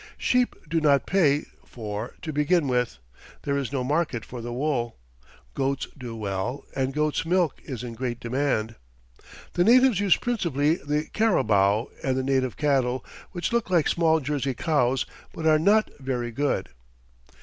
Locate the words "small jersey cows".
13.87-15.05